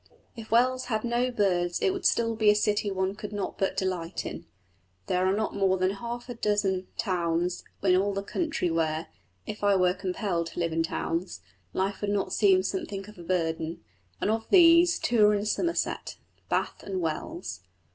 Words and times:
If 0.35 0.49
Wells 0.49 0.85
had 0.85 1.03
no 1.03 1.29
birds 1.29 1.79
it 1.79 1.91
would 1.93 2.07
still 2.07 2.35
be 2.35 2.49
a 2.49 2.55
city 2.55 2.89
one 2.89 3.13
could 3.13 3.31
not 3.31 3.59
but 3.59 3.77
delight 3.77 4.25
in. 4.25 4.47
There 5.05 5.23
are 5.27 5.35
not 5.35 5.53
more 5.55 5.77
than 5.77 5.91
half 5.91 6.27
a 6.27 6.33
dozen 6.33 6.87
towns 6.97 7.63
in 7.83 7.95
all 7.95 8.11
the 8.11 8.23
country 8.23 8.71
where 8.71 9.09
(if 9.45 9.63
I 9.63 9.75
were 9.75 9.93
compelled 9.93 10.47
to 10.47 10.59
live 10.59 10.73
in 10.73 10.81
towns) 10.81 11.41
life 11.71 12.01
would 12.01 12.09
not 12.09 12.33
seem 12.33 12.63
something 12.63 13.07
of 13.07 13.19
a 13.19 13.23
burden; 13.23 13.83
and 14.19 14.31
of 14.31 14.49
these, 14.49 14.97
two 14.97 15.23
are 15.27 15.35
in 15.35 15.45
Somerset 15.45 16.15
Bath 16.49 16.81
and 16.81 16.99
Wells. 16.99 17.61